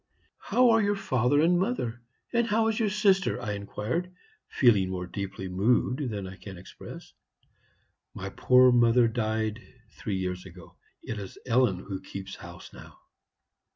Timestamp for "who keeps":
11.81-12.35